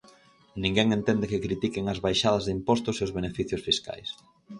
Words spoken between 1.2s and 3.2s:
que critiquen as baixadas de impostos e os